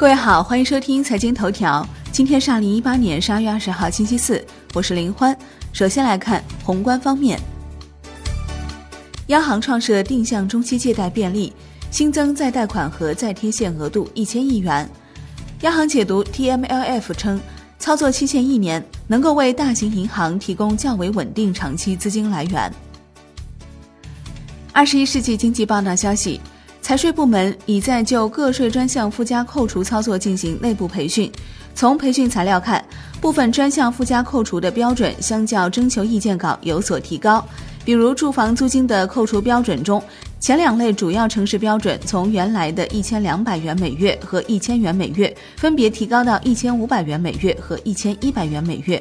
[0.00, 1.86] 各位好，欢迎收听财经头条。
[2.10, 4.42] 今天是二零一八年十二月二十号，星期四，
[4.72, 5.36] 我是林欢。
[5.74, 7.38] 首先来看宏观方面，
[9.26, 11.52] 央行创设定向中期借贷便利，
[11.90, 14.88] 新增再贷款和再贴现额度一千亿元。
[15.60, 17.38] 央行解读 TMLF 称，
[17.78, 22.72] 操作期限一年，能够为大型银行提供较为稳定长期资金来源。
[24.72, 26.40] 二十一世纪经济报道消息。
[26.90, 31.30] 财税部门已在就个税专项附加扣除操作进行内部培训。
[31.72, 32.84] 从培训材料看，
[33.20, 37.46] 部分专项附加扣除的标准相较征求意见稿有所提高。
[37.84, 40.02] 比如，住房租金的扣除标准中，
[40.40, 49.00] 前两类主要城市标准从原来的一千两百元每月和一千元每月，分别提高到一千五百元每月和一千一百元每月。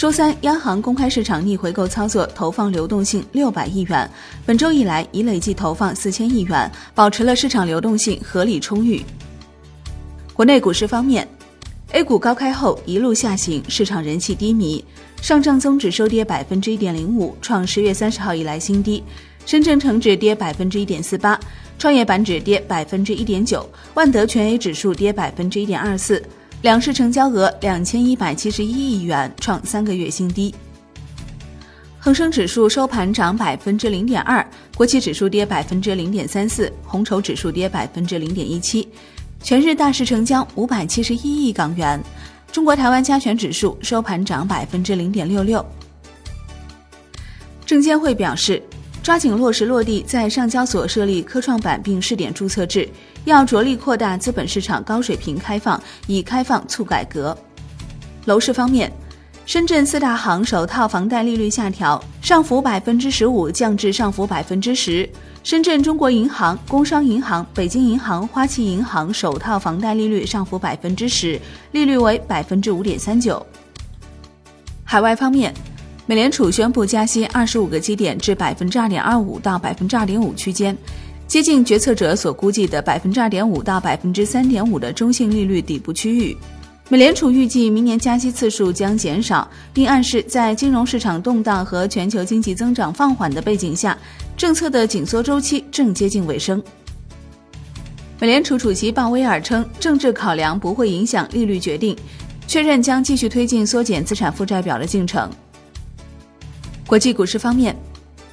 [0.00, 4.10] 周三，央行公开市场逆回购操作投放流动性六百亿元，
[4.46, 9.04] 本周以来已累计投放四千亿元，保持了市场流动性合理充裕。
[10.32, 11.28] 国内股市方面
[11.92, 14.82] ，A 股高开后一路下行，市场人气低迷，
[15.20, 19.02] 上证综指收跌百分之一点零五，创十月三十号以来新低；
[19.44, 21.38] 深圳成指跌百分之一点四八，
[21.78, 26.24] 创业板指跌百分之一点九，万德全 A 指数跌百分之一点二四。
[26.62, 30.54] 两市成交额两千一百七十一亿元，创三个月新低。
[31.98, 38.86] 恒生指数收盘涨百分之零点二，国企指数跌百分之零点三四，红筹指数跌百分之零点一七。
[39.42, 41.98] 全日大市成交五百七十一亿港元。
[42.52, 45.64] 中国台湾加权指数收盘涨百分之零点六六。
[47.64, 48.62] 证监会表示。
[49.02, 52.88] 抓紧落实落地在上交所设立科创板并试点注册制，
[53.24, 57.36] 要着力扩大资本市场高水平开放，以开放促改革。
[58.26, 58.92] 楼市方面，
[59.46, 65.08] 深圳四大行首套房贷利率下调，上浮百分之十五降至上浮百分之十。
[65.42, 71.40] 深圳中国银行、工商银行、北京银行、花旗银行首套房贷利率上浮百分之十，
[71.72, 73.44] 利率为百分之五点三九。
[74.84, 75.54] 海外方面。
[76.10, 80.76] 美联储宣布加息二十五个基点至百分之二点二五到百分之二点五区间，
[81.28, 86.36] 接近决策者所估计的百分之二点五到百分之三点五的中性利率底部区域。
[86.88, 93.96] 美联储预计明年加息次数将减少，并暗示在金融市场动荡和全球经济增长放缓的背景下，
[94.36, 96.60] 政策的紧缩周期正接近尾声。
[98.18, 101.96] 美联储主席鲍威尔称，政治考量不会影响利率决定，
[102.48, 105.30] 确认将继续推进缩减资产负债表的进程。
[106.90, 107.72] 国际股市方面，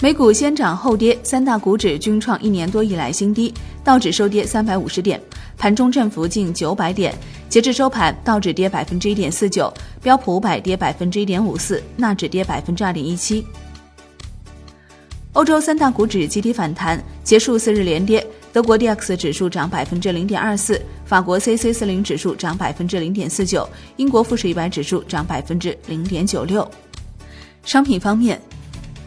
[0.00, 5.20] 美股先涨后跌，三大股指均创一年多以来新低，道指收跌三百五十点，
[5.56, 7.14] 盘中振幅近九百点。
[7.48, 9.72] 截至收盘，道指跌百分之一点四九，
[10.02, 13.46] 标普五百跌百分之一点五四，纳指跌百分之二点一七。
[15.34, 18.26] 欧洲三大股指集体反弹，结束四日连跌。
[18.52, 26.68] 德国 D X 指数涨百分之零点二四，法国 C C 四零指数涨百分之零点四九，英国富时一百指数涨百分之零点九六。
[27.62, 28.40] 商品方面，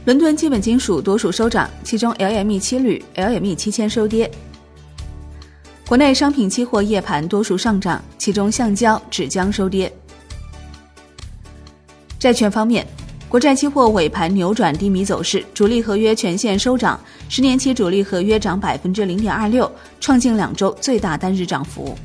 [0.05, 4.29] 伦敦基本金属多数收涨，其中 LME 七铝、LME 七千收跌。
[5.87, 9.91] 国内商品期货夜盘多数上涨，其中橡胶、纸浆收跌。
[12.17, 12.87] 债券方面，
[13.27, 16.97] 国债期货尾盘扭转低迷走势，主力合约全线收涨，
[17.27, 19.69] 十年期主力合约涨百分之零点二六，
[19.99, 21.97] 创近两周最大单日涨幅。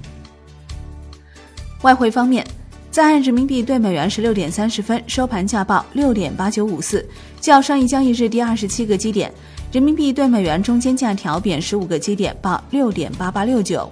[1.83, 2.45] 外汇方面。
[2.91, 7.07] 在岸人民币对美元十六点三十分收盘价报六点八九五四，
[7.41, 9.33] 较上一交易日第二十七个基点。
[9.71, 13.91] 人民币对美元中间价调贬十五个基点，报六点八八六九。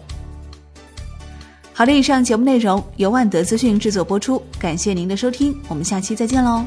[1.74, 6.64] 好的，以上节目内容由万德资讯制作播出，感谢您的收听，我们下期再见喽。